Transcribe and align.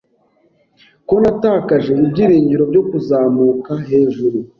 Ko 1.07 1.13
natakaje 1.23 1.89
ibyiringiro 2.01 2.63
byo 2.71 2.81
kuzamuka 2.89 3.71
hejuru 3.87 4.37